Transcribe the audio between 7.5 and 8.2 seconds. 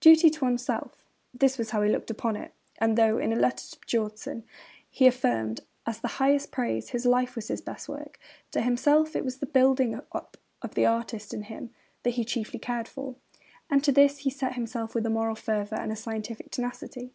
best work,'